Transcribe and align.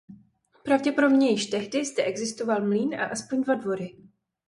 Pravděpodobně 0.63 1.29
již 1.29 1.45
tehdy 1.45 1.85
zde 1.85 2.03
existoval 2.03 2.65
mlýn 2.67 2.95
a 2.95 3.05
aspoň 3.05 3.43
dva 3.43 3.55
dvory. 3.55 3.97